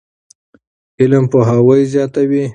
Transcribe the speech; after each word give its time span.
علم 1.01 1.25
پوهاوی 1.31 1.81
زیاتوي. 1.91 2.43